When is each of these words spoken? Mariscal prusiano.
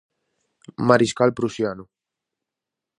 Mariscal 0.89 1.31
prusiano. 1.37 1.83